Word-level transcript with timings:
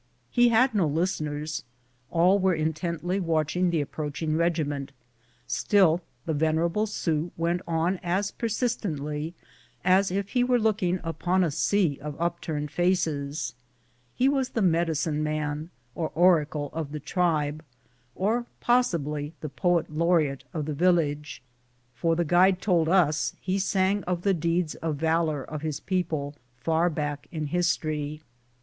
He 0.31 0.49
had 0.49 0.73
no 0.73 0.87
listen 0.87 1.27
ers— 1.27 1.63
all 2.09 2.39
were 2.39 2.55
intently 2.55 3.19
watching 3.19 3.69
the 3.69 3.81
approaching 3.81 4.35
regi 4.35 4.63
ment; 4.63 4.93
still 5.45 6.01
the 6.25 6.33
venerable 6.33 6.87
Sioux 6.87 7.29
went 7.37 7.61
on 7.67 7.99
as 8.01 8.31
persistently 8.31 9.35
as 9.85 10.09
if 10.09 10.29
he 10.29 10.43
were 10.43 10.57
looking" 10.57 10.99
upon 11.03 11.43
a 11.43 11.51
sea 11.51 11.99
of 12.01 12.19
upturned 12.19 12.71
faces." 12.71 13.53
He 14.15 14.27
was 14.27 14.49
the 14.49 14.63
"medicine 14.63 15.21
man," 15.21 15.69
or 15.93 16.09
oracle, 16.15 16.71
of 16.73 16.93
the 16.93 16.99
tribe, 16.99 17.63
or 18.15 18.47
possibly 18.59 19.33
the 19.41 19.49
"poet 19.49 19.87
laureate" 19.95 20.43
of 20.51 20.65
the 20.65 20.73
village, 20.73 21.43
for 21.93 22.15
the 22.15 22.25
guide 22.25 22.59
told 22.59 22.89
us 22.89 23.35
he 23.39 23.59
sang 23.59 24.03
of 24.05 24.23
the 24.23 24.33
deeds 24.33 24.73
of 24.73 24.95
valor 24.95 25.43
of 25.43 25.61
his 25.61 25.79
peo 25.79 26.01
ple 26.01 26.35
far 26.59 26.89
back 26.89 27.27
in 27.31 27.45
history. 27.45 28.23